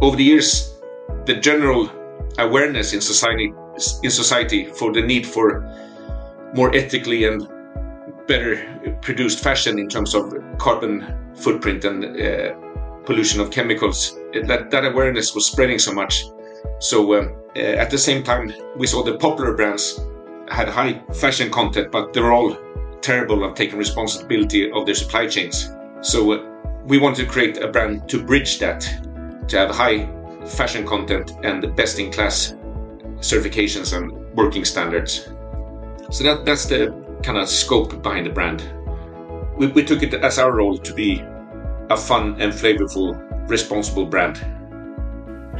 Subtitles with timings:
[0.00, 0.80] over the years,
[1.26, 1.90] the general
[2.38, 3.52] awareness in society
[4.02, 5.62] in society for the need for
[6.54, 7.48] more ethically and
[8.26, 8.52] better
[9.00, 12.54] produced fashion in terms of carbon footprint and uh,
[13.04, 14.18] pollution of chemicals.
[14.32, 16.24] That that awareness was spreading so much.
[16.78, 20.00] So uh, uh, at the same time, we saw the popular brands
[20.48, 22.56] had high fashion content, but they were all
[23.00, 25.70] terrible at taking responsibility of their supply chains.
[26.02, 26.46] So uh,
[26.84, 28.88] we wanted to create a brand to bridge that,
[29.50, 30.08] to have high
[30.46, 32.54] fashion content and the best in class
[33.18, 35.28] certifications and working standards.
[36.10, 38.62] So that, that's the kind of scope behind the brand.
[39.56, 41.22] We, we took it as our role to be
[41.90, 44.40] a fun and flavorful, responsible brand.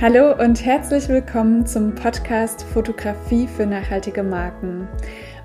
[0.00, 4.88] Hallo und herzlich willkommen zum Podcast Fotografie für nachhaltige Marken.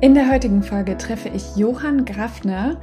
[0.00, 2.76] In der heutigen Folge treffe ich Johann Grafner,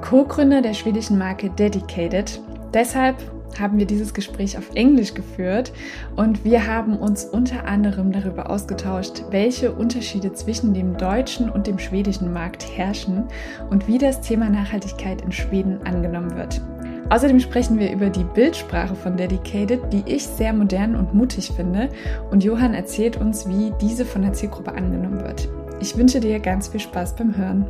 [0.00, 2.40] Co-Gründer der schwedischen Marke Dedicated.
[2.72, 3.16] Deshalb
[3.60, 5.70] haben wir dieses Gespräch auf Englisch geführt
[6.16, 11.78] und wir haben uns unter anderem darüber ausgetauscht, welche Unterschiede zwischen dem deutschen und dem
[11.78, 13.24] schwedischen Markt herrschen
[13.68, 16.62] und wie das Thema Nachhaltigkeit in Schweden angenommen wird.
[17.10, 21.90] Außerdem sprechen wir über die Bildsprache von Dedicated, die ich sehr modern und mutig finde
[22.30, 25.50] und Johann erzählt uns, wie diese von der Zielgruppe angenommen wird.
[25.82, 27.68] Ich wünsche dir ganz viel Spaß beim Hören.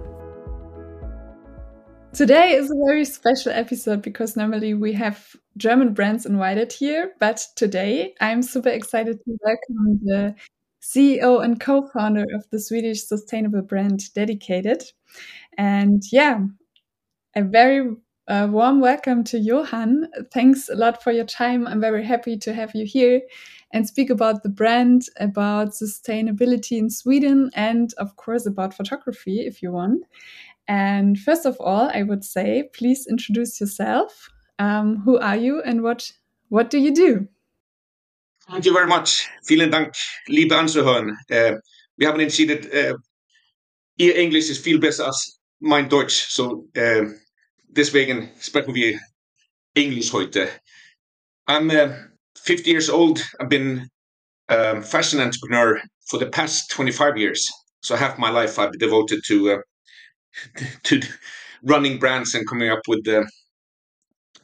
[2.12, 5.16] Today is a very special episode because normally we have
[5.56, 10.34] German brands invited here, but today I'm super excited to welcome the
[10.82, 14.82] CEO and co founder of the Swedish sustainable brand Dedicated.
[15.56, 16.40] And yeah,
[17.34, 17.96] a very
[18.28, 20.06] uh, warm welcome to Johan.
[20.32, 21.66] Thanks a lot for your time.
[21.66, 23.20] I'm very happy to have you here
[23.72, 29.62] and speak about the brand, about sustainability in Sweden, and of course about photography if
[29.62, 30.04] you want.
[30.68, 34.30] And first of all, I would say, please introduce yourself.
[34.58, 36.12] Um, who are you and what
[36.48, 37.26] what do you do?
[38.48, 39.28] Thank you very much.
[39.44, 39.94] Vielen Dank,
[40.28, 41.16] liebe Anzuhören.
[41.30, 41.58] Uh,
[41.96, 42.98] wir haben entschieden, uh,
[43.96, 47.06] ihr Englisch ist viel besser als mein Deutsch, so uh,
[47.72, 49.00] deswegen sprechen wir
[49.74, 50.48] Englisch heute.
[51.46, 51.94] I'm uh,
[52.36, 53.20] 50 years old.
[53.40, 53.88] I've been
[54.48, 57.48] a fashion entrepreneur for the past 25 years.
[57.82, 59.58] So half my life I've devoted to uh,
[60.84, 61.00] to
[61.62, 63.26] running brands and coming up with the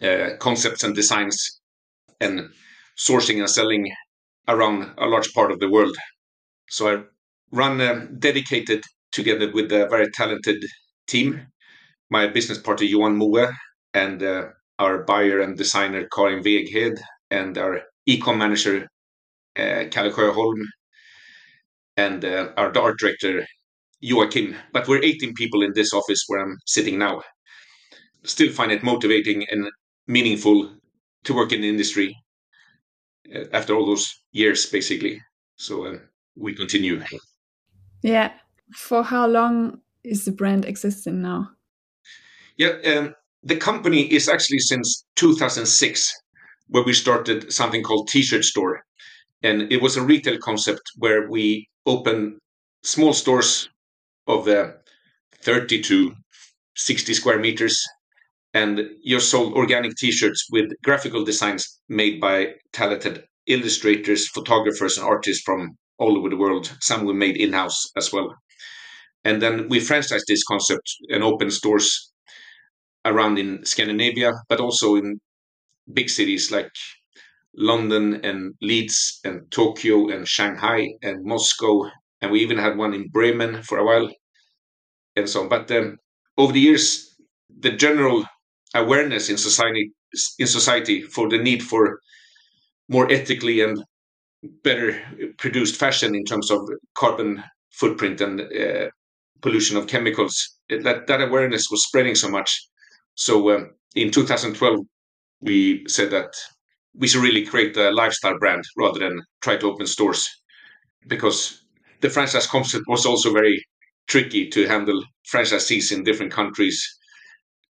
[0.02, 1.60] uh, concepts and designs
[2.20, 2.50] and
[2.96, 3.90] sourcing and selling
[4.48, 5.96] around a large part of the world.
[6.68, 7.02] So I
[7.52, 10.64] run uh, dedicated together with a very talented
[11.06, 11.46] team.
[12.10, 13.52] My business partner Johan Moe
[13.94, 14.48] and uh,
[14.78, 16.98] our buyer and designer Karin Weghed
[17.30, 18.86] and our ecom manager
[19.56, 20.60] uh, Kalle Sjöholm
[21.96, 23.44] and uh, our art director
[24.00, 24.54] Joachim.
[24.72, 27.22] But we're 18 people in this office where I'm sitting now.
[28.24, 29.68] Still find it motivating and
[30.06, 30.72] meaningful
[31.24, 32.16] to work in the industry
[33.34, 35.20] uh, after all those years, basically.
[35.56, 35.98] So uh,
[36.36, 37.02] we continue.
[38.02, 38.32] Yeah.
[38.72, 41.50] For how long is the brand existing now?
[42.58, 46.12] Yeah, um, the company is actually since 2006
[46.68, 48.82] where we started something called T-shirt store,
[49.42, 52.38] and it was a retail concept where we opened
[52.82, 53.68] small stores
[54.26, 54.72] of uh,
[55.42, 56.14] 30 to
[56.76, 57.82] 60 square meters
[58.54, 65.42] and you sold organic t-shirts with graphical designs made by talented illustrators photographers and artists
[65.44, 66.76] from all over the world.
[66.80, 68.34] Some we made in-house as well.
[69.24, 72.12] And then we franchised this concept and opened stores
[73.08, 75.20] around in scandinavia but also in
[75.92, 76.70] big cities like
[77.56, 81.90] London and Leeds and Tokyo and Shanghai and Moscow.
[82.20, 84.08] And we even had one in Bremen for a while
[85.16, 85.48] and so on.
[85.48, 85.96] But um,
[86.36, 87.14] over the years,
[87.60, 88.24] the general
[88.74, 89.90] awareness in society
[90.38, 92.00] in society for the need for
[92.88, 93.82] more ethically and
[94.64, 95.00] better
[95.38, 96.60] produced fashion in terms of
[96.96, 98.88] carbon footprint and uh,
[99.42, 102.50] pollution of chemicals that that awareness was spreading so much
[103.24, 104.80] so um, in 2012
[105.40, 106.32] we said that
[106.94, 110.28] we should really create a lifestyle brand rather than try to open stores
[111.08, 111.62] because
[112.00, 113.64] the franchise concept was also very
[114.08, 116.78] tricky to handle franchisees in different countries.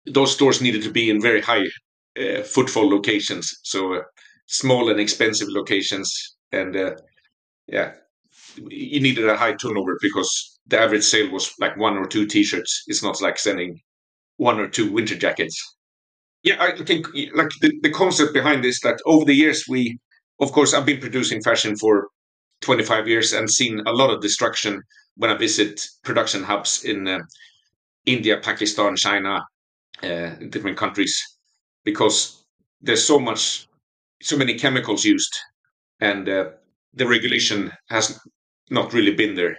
[0.05, 1.65] Those stores needed to be in very high
[2.19, 4.01] uh, footfall locations, so uh,
[4.47, 6.09] small and expensive locations
[6.53, 6.95] and uh,
[7.67, 7.93] yeah,
[8.57, 12.83] you needed a high turnover because the average sale was like one or two t-shirts.
[12.87, 13.81] It's not like sending
[14.37, 15.57] one or two winter jackets.
[16.43, 19.97] Yeah, I think like the, the concept behind this that over the years we,
[20.39, 22.07] of course, I've been producing fashion for
[22.61, 24.81] 25 years and seen a lot of destruction
[25.15, 27.19] when I visit production hubs in uh,
[28.05, 29.41] India, Pakistan, China,
[30.01, 31.15] uh, different countries,
[31.85, 32.43] because
[32.81, 33.67] there's so much,
[34.21, 35.33] so many chemicals used,
[35.99, 36.49] and uh,
[36.93, 38.19] the regulation has
[38.69, 39.55] not really been there.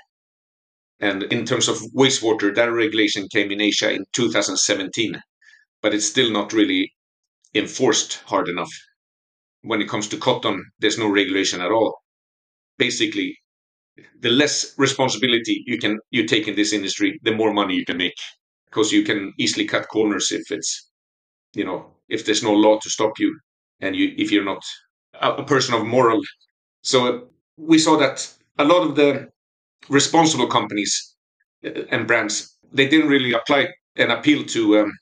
[1.00, 5.20] And in terms of wastewater, that regulation came in Asia in 2017,
[5.82, 6.92] but it's still not really
[7.54, 8.70] enforced hard enough.
[9.62, 11.96] When it comes to cotton, there's no regulation at all.
[12.78, 13.36] Basically,
[14.20, 17.96] the less responsibility you can you take in this industry, the more money you can
[17.96, 18.16] make,
[18.66, 20.90] because you can easily cut corners if it's,
[21.54, 23.38] you know, if there's no law to stop you,
[23.80, 24.62] and you if you're not
[25.20, 26.20] a person of moral.
[26.82, 29.28] So we saw that a lot of the
[29.88, 31.16] responsible companies
[31.64, 34.92] uh, and brands they didn't really apply and appeal to um,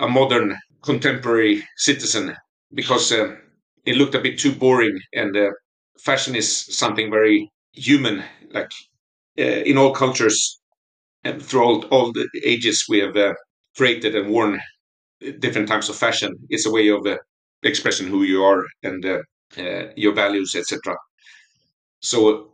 [0.00, 2.36] a modern contemporary citizen
[2.74, 3.34] because uh,
[3.86, 5.50] it looked a bit too boring and uh,
[6.00, 8.70] fashion is something very human like
[9.38, 10.60] uh, in all cultures
[11.24, 13.34] and throughout all the ages we have uh,
[13.76, 14.60] created and worn
[15.40, 16.34] different types of fashion.
[16.50, 17.18] It's a way of uh,
[17.62, 19.04] expressing who you are and
[19.96, 20.96] your values etc
[22.00, 22.52] so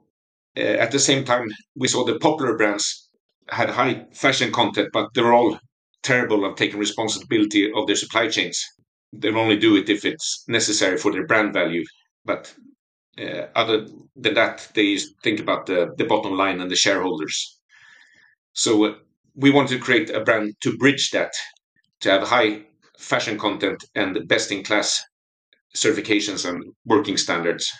[0.56, 3.08] at the same time, we saw the popular brands
[3.48, 5.58] had high fashion content, but they're all
[6.02, 8.64] terrible at taking responsibility of their supply chains.
[9.12, 11.84] They'll only do it if it's necessary for their brand value.
[12.24, 12.54] But
[13.18, 13.86] uh, other
[14.16, 17.58] than that, they think about the, the bottom line and the shareholders.
[18.52, 18.94] So uh,
[19.34, 21.32] we want to create a brand to bridge that,
[22.00, 22.62] to have high
[22.98, 25.02] fashion content and the best in class
[25.74, 27.70] certifications and working standards.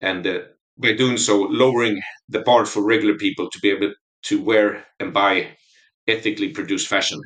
[0.00, 0.40] And uh,
[0.78, 3.92] by doing so, lowering the bar for regular people to be able
[4.24, 5.56] to wear and buy
[6.08, 7.20] ethically produced fashion.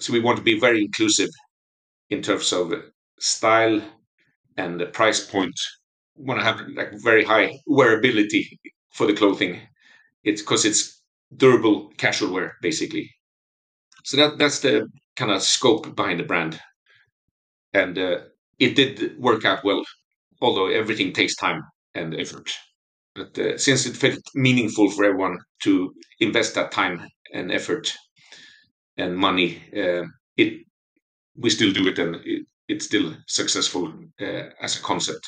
[0.00, 1.30] So we want to be very inclusive
[2.10, 2.72] in terms of
[3.20, 3.82] style
[4.56, 5.54] and the price point.
[6.16, 8.44] We want to have like very high wearability
[8.94, 9.60] for the clothing.
[10.24, 11.02] It's because it's
[11.36, 13.10] durable casual wear, basically.
[14.04, 16.60] So that that's the kind of scope behind the brand,
[17.72, 18.18] and uh,
[18.58, 19.82] it did work out well.
[20.40, 21.62] Although everything takes time
[21.94, 22.50] and effort.
[23.18, 27.92] But uh, since it felt meaningful for everyone to invest that time and effort
[28.96, 30.04] and money, uh,
[30.36, 30.64] it
[31.36, 35.26] we still do it, and it, it's still successful uh, as a concept.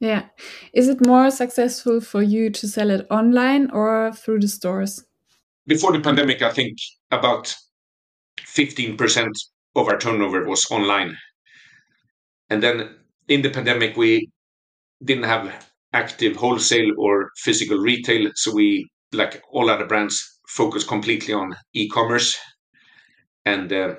[0.00, 0.24] Yeah,
[0.72, 5.04] is it more successful for you to sell it online or through the stores?
[5.66, 6.78] Before the pandemic, I think
[7.10, 7.54] about
[8.40, 9.36] fifteen percent
[9.76, 11.16] of our turnover was online,
[12.50, 12.96] and then
[13.28, 14.30] in the pandemic we
[15.04, 18.30] didn't have active wholesale or physical retail.
[18.36, 22.36] So we, like all other brands, focus completely on e-commerce.
[23.44, 23.94] And uh,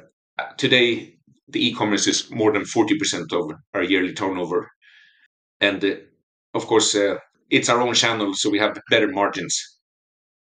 [0.57, 1.15] today,
[1.47, 4.69] the e-commerce is more than 40% of our yearly turnover.
[5.61, 5.95] And uh,
[6.53, 7.17] of course, uh,
[7.49, 9.57] it's our own channel, so we have better margins.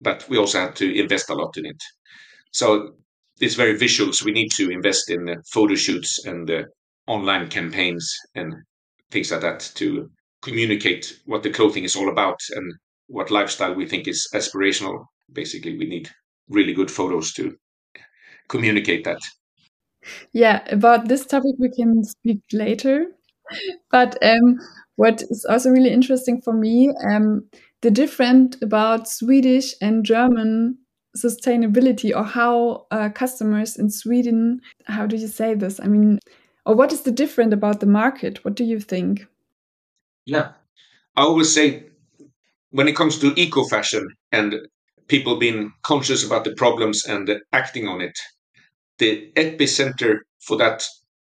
[0.02, 1.82] But we also have to invest a lot in it.
[2.54, 2.96] So
[3.42, 6.64] it's very visual, so we need to invest in uh, photo shoots and uh,
[7.08, 8.54] online campaigns and
[9.12, 10.10] things like that to
[10.42, 12.74] communicate what the clothing is all about and
[13.08, 15.06] what lifestyle we think is aspirational.
[15.32, 16.10] Basically, we need
[16.48, 17.56] really good photos to
[18.48, 19.20] communicate that.
[20.34, 23.08] Yeah, about this topic we can speak later.
[23.92, 24.60] But um,
[24.96, 27.48] what is also really interesting for me, um,
[27.82, 30.78] the different about Swedish and German
[31.18, 35.80] sustainability or how uh, customers in Sweden, how do you say this?
[35.80, 36.20] I mean,
[36.66, 38.46] or what is the different about the market?
[38.46, 39.26] What do you think?
[40.30, 40.52] Yeah.
[41.16, 41.90] I always say
[42.70, 44.68] when it comes to eco fashion and
[45.08, 48.16] people being conscious about the problems and acting on it,
[49.00, 50.86] the epicenter for that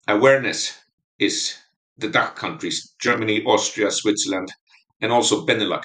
[0.07, 0.77] awareness
[1.17, 1.57] is
[1.97, 4.49] the DACH countries Germany, Austria, Switzerland,
[5.01, 5.83] and also Benelux.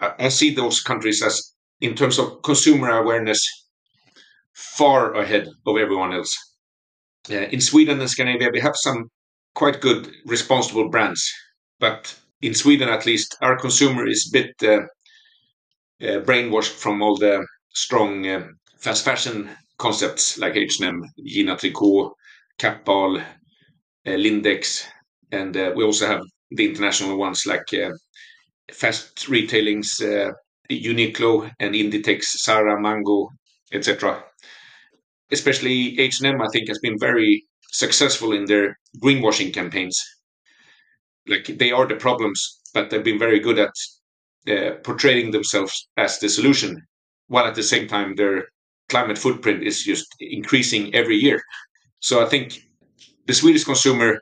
[0.00, 3.42] I see those countries as, in terms of consumer awareness,
[4.54, 6.34] far ahead of everyone else.
[7.30, 9.10] Uh, in Sweden and Scandinavia, we have some
[9.56, 11.32] quite good responsible brands.
[11.80, 14.82] But in Sweden, at least, our consumer is a bit uh,
[16.06, 17.44] uh, brainwashed from all the
[17.74, 18.46] strong uh,
[18.78, 22.12] fast fashion concepts like H&M, Gina Tricot,
[22.58, 23.24] Kappahl, uh,
[24.10, 24.84] Lindex,
[25.32, 27.90] and uh, we also have the international ones like uh,
[28.72, 30.00] fast retailings,
[30.70, 33.30] Uniqlo and Inditex, Zara, Mango,
[33.72, 34.22] etc.
[35.30, 39.98] Especially H&M, I think, has been very successful in their greenwashing campaigns.
[41.28, 43.72] like they are the problems, but they've been very good at
[44.48, 46.80] uh, portraying themselves as the solution,
[47.28, 48.44] while at the same time their
[48.88, 51.42] climate footprint is just increasing every year.
[52.00, 52.58] So I think
[53.26, 54.20] the Swedish consumer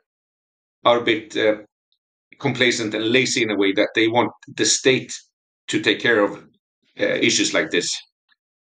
[0.85, 1.57] are a bit uh,
[2.39, 5.13] complacent and lazy in a way that they want the state
[5.69, 6.35] to take care of
[6.99, 7.95] uh, issues like this.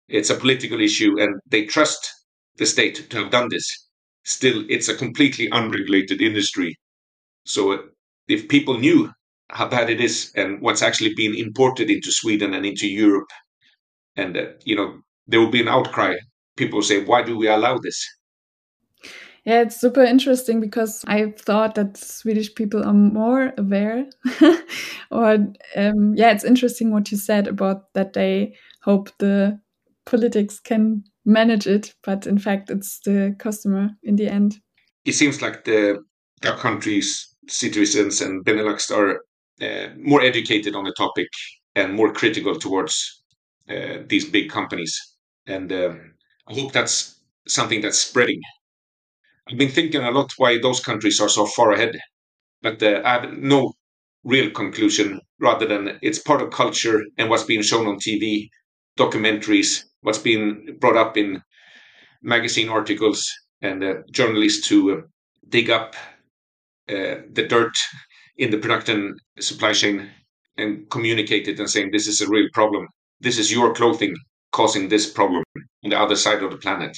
[0.08, 2.08] It's a political issue, and they trust
[2.56, 3.66] the state to have done this.
[4.24, 6.76] Still, it's a completely unregulated industry.
[7.44, 7.78] So, uh,
[8.28, 9.10] if people knew
[9.50, 13.30] how bad it is and what's actually being imported into Sweden and into Europe,
[14.16, 16.14] and uh, you know, there will be an outcry.
[16.56, 18.04] People say, "Why do we allow this?"
[19.46, 24.06] Yeah, it's super interesting because I thought that Swedish people are more aware.
[25.12, 25.34] or,
[25.76, 29.60] um, yeah, it's interesting what you said about that they hope the
[30.06, 34.56] politics can manage it, but in fact, it's the customer in the end.
[35.04, 36.02] It seems like the
[36.44, 39.20] our country's citizens and Benelux are
[39.62, 41.28] uh, more educated on the topic
[41.74, 43.22] and more critical towards
[43.68, 44.94] uh, these big companies.
[45.46, 45.94] And uh,
[46.48, 48.40] I hope that's something that's spreading
[49.48, 51.96] I've been thinking a lot why those countries are so far ahead,
[52.62, 53.74] but uh, I have no
[54.24, 58.48] real conclusion rather than it's part of culture and what's being shown on TV,
[58.98, 61.42] documentaries, what's been brought up in
[62.22, 63.28] magazine articles,
[63.60, 65.00] and uh, journalists to uh,
[65.48, 65.96] dig up
[66.88, 67.76] uh, the dirt
[68.36, 70.08] in the production supply chain
[70.58, 72.86] and communicate it and saying this is a real problem.
[73.18, 74.14] This is your clothing
[74.52, 75.42] causing this problem
[75.84, 76.96] on the other side of the planet.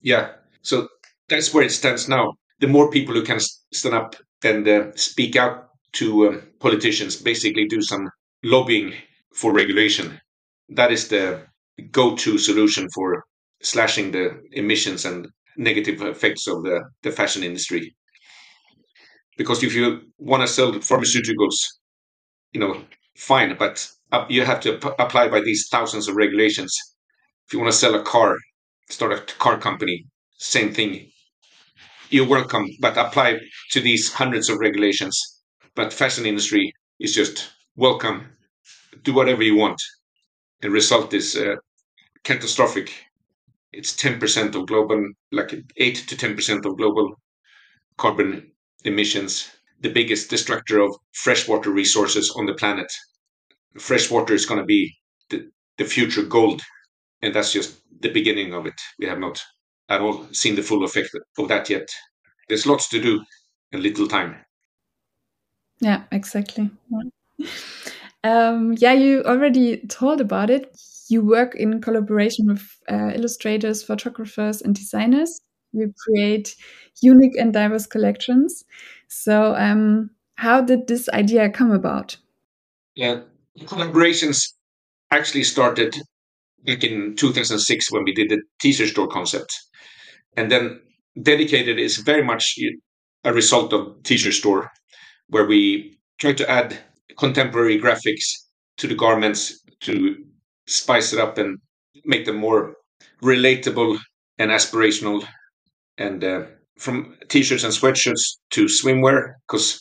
[0.00, 0.32] Yeah.
[0.62, 0.88] So
[1.28, 2.32] that's where it stands now.
[2.58, 3.38] The more people who can
[3.72, 8.10] stand up and uh, speak out to um, politicians, basically do some
[8.42, 8.92] lobbying
[9.32, 10.20] for regulation,
[10.70, 11.46] that is the
[11.90, 13.24] go-to solution for
[13.62, 17.94] slashing the emissions and negative effects of the, the fashion industry.
[19.36, 21.56] Because if you want to sell pharmaceuticals,
[22.52, 22.84] you know,
[23.16, 23.88] fine, but
[24.28, 26.76] you have to apply by these thousands of regulations.
[27.46, 28.36] If you want to sell a car,
[28.88, 30.06] start a car company,
[30.38, 31.10] same thing
[32.10, 33.40] you're welcome, but apply
[33.72, 35.42] to these hundreds of regulations.
[35.74, 38.28] But fashion industry is just welcome.
[39.02, 39.80] Do whatever you want.
[40.64, 41.56] The result is uh,
[42.22, 42.90] catastrophic.
[43.74, 47.20] It's 10% of global, like 8 to 10% of global
[47.98, 48.50] carbon
[48.82, 49.50] emissions.
[49.80, 52.90] The biggest destructor of freshwater resources on the planet.
[53.78, 54.96] Freshwater is going to be
[55.28, 56.62] the, the future gold.
[57.20, 58.80] And that's just the beginning of it.
[58.98, 59.44] We have not
[59.90, 61.90] at all seen the full effect of that yet.
[62.48, 63.22] There's lots to do
[63.72, 64.36] in little time.
[65.80, 66.70] Yeah, exactly.
[68.24, 70.76] Um, yeah, you already told about it.
[71.08, 75.40] You work in collaboration with uh, illustrators, photographers, and designers.
[75.72, 76.56] You create
[77.02, 78.64] unique and diverse collections.
[79.08, 82.16] So, um, how did this idea come about?
[82.94, 83.20] Yeah,
[83.60, 84.54] collaborations
[85.10, 85.94] actually started
[86.64, 89.54] back in 2006 when we did the t-shirt store concept
[90.36, 90.80] and then
[91.20, 92.58] dedicated is very much
[93.24, 94.70] a result of t-shirt store
[95.28, 96.78] where we try to add
[97.16, 98.24] contemporary graphics
[98.78, 100.16] to the garments to
[100.66, 101.58] spice it up and
[102.04, 102.74] make them more
[103.22, 103.98] relatable
[104.38, 105.24] and aspirational
[105.98, 106.42] and uh,
[106.78, 109.80] from t-shirts and sweatshirts to swimwear because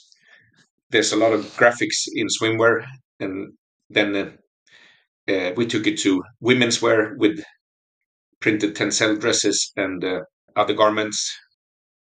[0.92, 2.86] there's a lot of graphics in swimwear
[3.20, 3.54] and
[3.90, 7.44] then uh, uh, we took it to women's wear with
[8.42, 10.20] printed tencel dresses and uh,
[10.56, 11.34] other garments.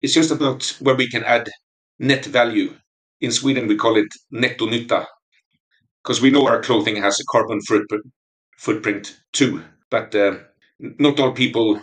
[0.01, 1.49] It's just about where we can add
[1.99, 2.75] net value.
[3.21, 5.05] In Sweden, we call it nettonytta
[6.03, 7.59] because we know our clothing has a carbon
[8.57, 9.63] footprint too.
[9.89, 10.39] But uh,
[10.79, 11.81] not all people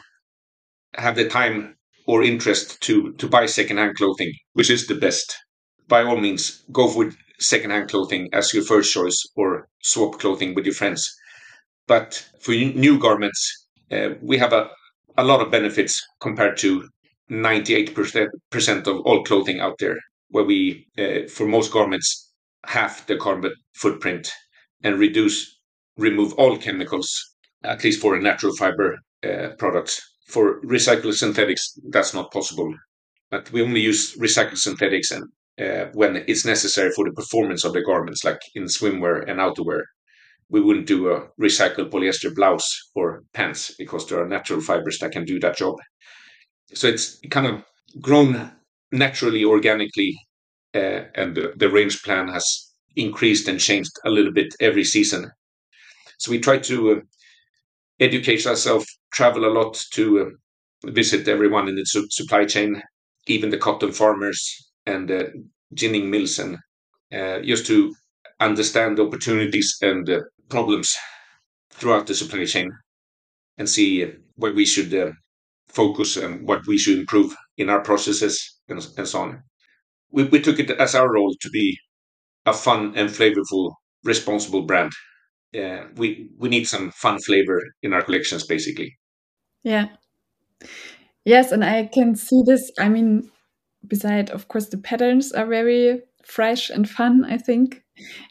[0.96, 5.36] have the time or interest to to buy secondhand clothing, which is the best.
[5.88, 10.64] By all means, go with secondhand clothing as your first choice, or swap clothing with
[10.66, 11.02] your friends.
[11.86, 14.70] But for new garments, uh, we have a
[15.18, 16.88] a lot of benefits compared to
[17.30, 19.98] 98% of all clothing out there,
[20.30, 22.29] where we, uh, for most garments,
[22.66, 24.30] half the carbon footprint
[24.82, 25.58] and reduce,
[25.96, 27.10] remove all chemicals,
[27.64, 30.00] at least for a natural fiber uh, products.
[30.28, 32.72] For recycled synthetics, that's not possible.
[33.30, 35.24] But we only use recycled synthetics and
[35.60, 39.82] uh, when it's necessary for the performance of the garments, like in swimwear and outerwear
[40.50, 45.12] we wouldn't do a recycled polyester blouse or pants because there are natural fibers that
[45.12, 45.76] can do that job.
[46.74, 47.64] So it's kind of
[48.00, 48.52] grown
[48.92, 50.16] naturally, organically,
[50.74, 55.30] uh, and the, the, range plan has increased and changed a little bit every season.
[56.18, 57.00] So we try to uh,
[57.98, 62.82] educate ourselves, travel a lot to uh, visit everyone in the su- supply chain,
[63.26, 65.32] even the cotton farmers and the
[65.74, 66.56] ginning mills and
[67.12, 67.94] uh, just to
[68.40, 70.96] understand the opportunities and uh, problems
[71.70, 72.70] throughout the supply chain
[73.58, 75.10] and see where we should uh,
[75.68, 79.42] focus and what we should improve in our processes and, and so on.
[80.12, 81.78] We, we took it as our role to be
[82.46, 83.72] a fun and flavorful,
[84.04, 84.92] responsible brand.
[85.52, 88.96] We we need some fun flavor in our collections, basically.
[89.62, 89.88] Yeah.
[91.24, 92.70] Yes, and I can see this.
[92.78, 93.30] I mean,
[93.86, 97.82] beside of course the patterns are very fresh and fun, I think,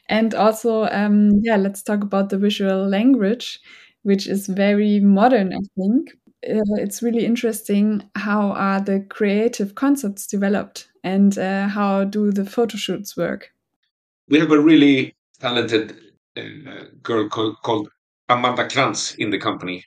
[0.08, 3.60] and also um, yeah, let's talk about the visual language,
[4.02, 5.52] which is very modern.
[5.52, 6.10] I think
[6.48, 12.44] uh, it's really interesting how are the creative concepts developed and uh, how do the
[12.44, 13.50] photo shoots work.
[14.28, 15.96] We have a really talented
[16.36, 17.88] uh, girl called,
[18.28, 19.84] amanda krantz in the company.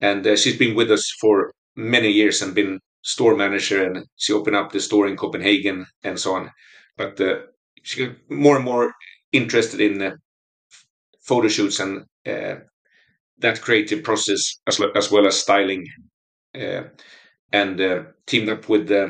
[0.00, 4.32] And uh, she's been with us for many years and been store manager and she
[4.32, 6.50] opened up the store in copenhagen and so on.
[6.96, 7.40] But uh,
[7.82, 8.92] she got more and more
[9.32, 10.16] interested in uh,
[11.20, 12.04] photo shoots and
[13.40, 15.86] that creative process as, as well as styling
[16.54, 16.82] uh,
[17.52, 19.08] and uh, teamed up with uh,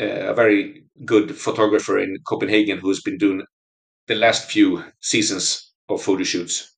[0.00, 3.42] a very good photographer in Copenhagen who's been doing
[4.08, 6.76] the last few seasons of photo shoots.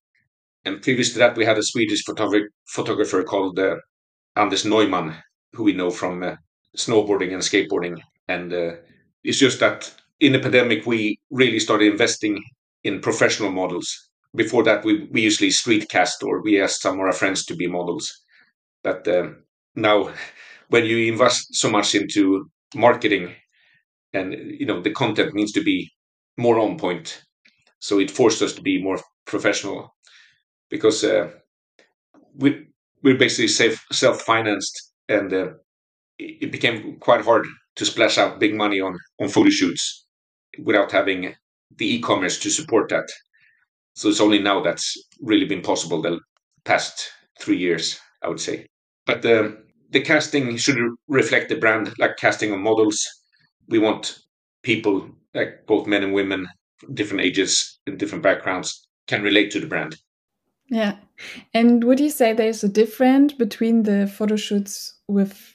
[0.64, 3.76] And previous to that, we had a Swedish photog- photographer called uh,
[4.36, 5.16] Anders Neumann,
[5.52, 6.36] who we know from uh,
[6.76, 7.96] snowboarding and skateboarding.
[8.28, 8.72] And uh,
[9.24, 12.42] it's just that in the pandemic, we really started investing
[12.84, 17.00] in professional models before that we, we usually street cast or we asked some of
[17.00, 18.12] our friends to be models.
[18.84, 20.10] But um, now
[20.68, 23.34] when you invest so much into marketing
[24.12, 25.90] and you know the content needs to be
[26.36, 27.22] more on point
[27.80, 29.94] so it forced us to be more professional
[30.70, 31.30] because uh,
[32.34, 32.66] we
[33.02, 33.48] we're basically
[33.92, 35.48] self financed and uh,
[36.18, 40.06] it became quite hard to splash out big money on on photo shoots
[40.64, 41.34] without having
[41.76, 43.08] the e-commerce to support that
[43.96, 46.20] so it's only now that's really been possible the
[46.64, 48.66] past three years, I would say.
[49.06, 49.56] But the
[49.90, 50.76] the casting should
[51.08, 53.06] reflect the brand, like casting of models.
[53.68, 54.18] We want
[54.62, 56.46] people, like both men and women,
[56.92, 59.96] different ages and different backgrounds, can relate to the brand.
[60.68, 60.96] Yeah.
[61.54, 65.54] And would you say there's a difference between the photo shoots with,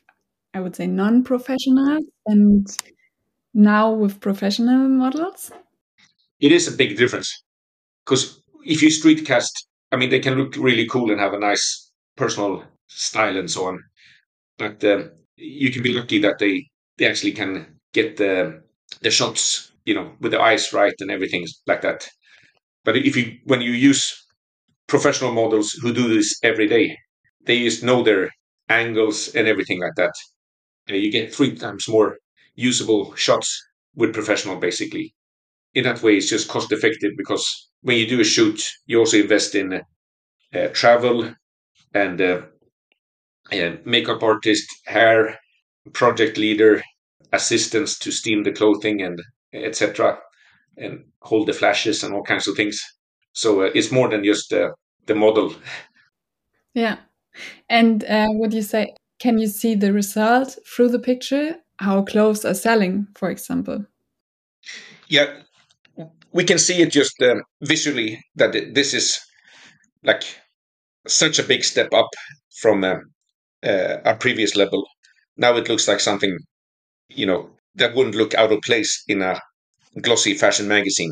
[0.53, 2.67] I would say, non professionals and
[3.53, 5.51] now with professional models?
[6.39, 7.43] It is a big difference
[8.05, 11.39] because if you street cast, I mean, they can look really cool and have a
[11.39, 13.79] nice personal style and so on.
[14.57, 18.63] But um, you can be lucky that they they actually can get the
[19.01, 22.07] the shots, you know, with the eyes right and everything like that.
[22.85, 24.03] But if you when you use
[24.87, 26.97] professional models who do this every day,
[27.45, 28.31] they just know their
[28.69, 30.13] angles and everything like that.
[30.87, 32.19] You get three times more
[32.55, 33.49] usable shots
[33.95, 35.15] with professional, basically.
[35.73, 39.17] In that way, it's just cost effective because when you do a shoot, you also
[39.17, 39.81] invest in
[40.53, 41.33] uh, travel
[41.93, 42.41] and uh,
[43.85, 45.39] makeup artist, hair,
[45.93, 46.81] project leader,
[47.33, 49.21] assistants to steam the clothing and
[49.53, 50.17] etc.
[50.77, 52.81] and hold the flashes and all kinds of things.
[53.33, 54.71] So uh, it's more than just uh,
[55.05, 55.53] the model.
[56.73, 56.97] Yeah.
[57.69, 58.95] And uh, what you say?
[59.19, 61.55] Can you see the result through the picture?
[61.77, 63.85] How clothes are selling, for example?
[65.07, 65.41] Yeah,
[66.33, 69.19] we can see it just um, visually that this is
[70.03, 70.23] like
[71.07, 72.09] such a big step up
[72.61, 72.97] from uh,
[73.63, 74.85] uh, our previous level.
[75.37, 76.37] Now it looks like something,
[77.09, 79.39] you know, that wouldn't look out of place in a
[80.01, 81.11] glossy fashion magazine.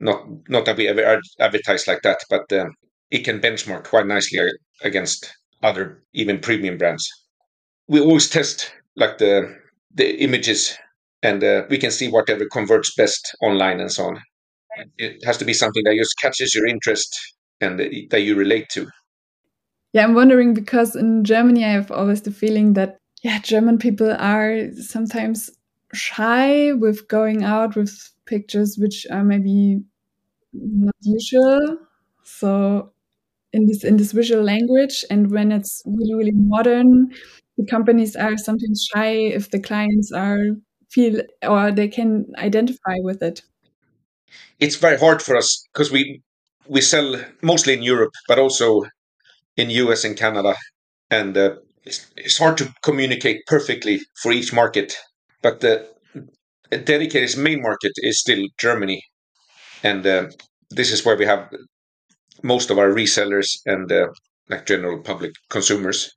[0.00, 2.66] Not not that we ever advertise like that, but uh,
[3.10, 4.40] it can benchmark quite nicely
[4.82, 7.08] against other even premium brands.
[7.88, 9.58] We always test like the
[9.94, 10.76] the images
[11.22, 14.20] and uh, we can see whatever converts best online and so on.
[14.98, 17.14] It has to be something that just catches your interest
[17.60, 18.88] and that you relate to.
[19.92, 24.10] Yeah, I'm wondering because in Germany, I have always the feeling that yeah, German people
[24.18, 25.50] are sometimes
[25.94, 27.92] shy with going out with
[28.26, 29.80] pictures which are maybe
[30.52, 31.78] not usual.
[32.24, 32.92] So
[33.52, 37.10] in this in this visual language, and when it's really really modern,
[37.58, 40.56] the companies are sometimes shy if the clients are
[40.92, 43.42] feel or they can identify with it?
[44.60, 46.22] It's very hard for us because we
[46.66, 48.84] we sell mostly in Europe, but also
[49.56, 50.54] in US and Canada,
[51.10, 54.96] and uh, it's, it's hard to communicate perfectly for each market.
[55.42, 55.88] But the
[56.70, 59.02] Dedicated's main market is still Germany,
[59.82, 60.28] and uh,
[60.70, 61.50] this is where we have
[62.42, 64.08] most of our resellers and uh,
[64.48, 66.10] like general public consumers.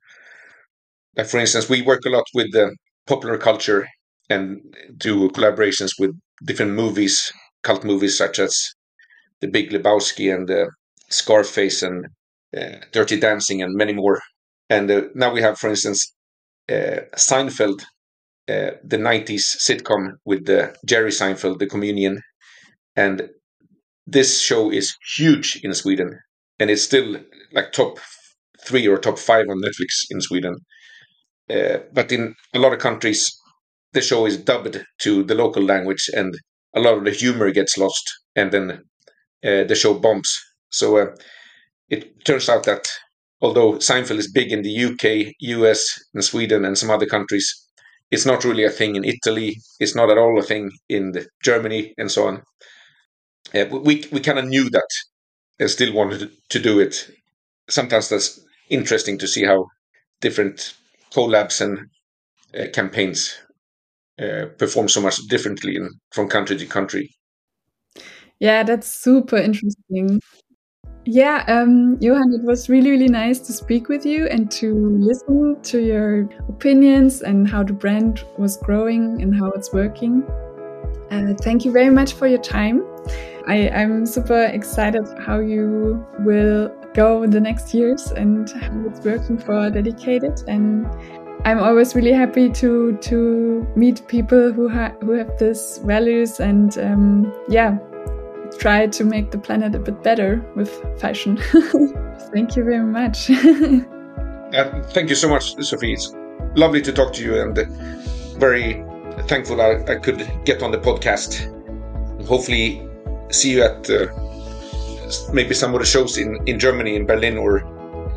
[1.16, 3.88] Like for instance, we work a lot with the popular culture
[4.28, 4.60] and
[4.96, 6.10] do collaborations with
[6.44, 7.32] different movies
[7.66, 8.54] cult movies such as
[9.40, 10.66] The Big Lebowski and uh,
[11.10, 12.06] Scarface and
[12.56, 14.20] uh, Dirty Dancing and many more.
[14.70, 16.14] And uh, now we have, for instance,
[16.68, 17.82] uh, Seinfeld,
[18.48, 20.46] uh, the 90s sitcom with
[20.84, 22.20] Jerry Seinfeld, the comedian.
[22.94, 23.30] And
[24.06, 26.20] this show is huge in Sweden.
[26.60, 27.16] And it's still
[27.52, 27.98] like top
[28.64, 30.54] three or top five on Netflix in Sweden.
[31.50, 33.36] Uh, but in a lot of countries,
[33.92, 36.36] the show is dubbed to the local language and
[36.74, 38.04] a lot of the humor gets lost
[38.36, 38.70] and then
[39.44, 40.36] uh, the show bombs.
[40.70, 41.16] So uh,
[41.90, 42.88] it turns out that
[43.40, 47.46] although Seinfeld is big in the UK, US, and Sweden, and some other countries,
[48.10, 49.56] it's not really a thing in Italy.
[49.80, 52.42] It's not at all a thing in Germany, and so on.
[53.54, 54.88] Uh, we we kind of knew that
[55.58, 57.10] and still wanted to do it.
[57.68, 59.66] Sometimes that's interesting to see how
[60.20, 60.74] different
[61.12, 61.88] collabs and
[62.58, 63.36] uh, campaigns
[64.20, 67.10] uh, perform so much differently in, from country to country.
[68.40, 70.20] Yeah, that's super interesting.
[71.04, 75.62] Yeah, um, Johan, it was really, really nice to speak with you and to listen
[75.62, 80.24] to your opinions and how the brand was growing and how it's working.
[81.10, 82.82] Uh, thank you very much for your time.
[83.46, 89.00] I, I'm super excited how you will go in the next years and how it's
[89.06, 90.42] working for Dedicated.
[90.48, 90.86] And
[91.44, 96.76] I'm always really happy to to meet people who ha- who have these values and
[96.78, 97.78] um, yeah
[98.58, 100.70] try to make the planet a bit better with
[101.00, 101.36] fashion.
[102.32, 103.30] thank you very much.
[104.54, 105.92] uh, thank you so much, Sophie.
[105.92, 106.14] It's
[106.54, 107.64] lovely to talk to you and uh,
[108.38, 108.84] very
[109.28, 111.52] thankful I, I, could get on the podcast.
[112.26, 112.86] Hopefully,
[113.30, 114.06] see you at uh,
[115.32, 117.62] maybe some of the shows in, in Germany, in Berlin, or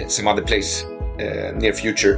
[0.08, 2.18] some other place uh, near future.